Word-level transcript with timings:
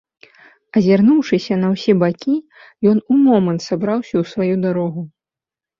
Азірнуўшыся 0.79 1.53
на 1.65 1.69
ўсе 1.75 1.91
бакі, 2.05 2.35
ён 2.93 2.97
у 3.15 3.21
момант 3.25 3.61
сабраўся 3.69 4.13
ў 4.21 4.35
сваю 4.35 4.55
дарогу. 4.67 5.11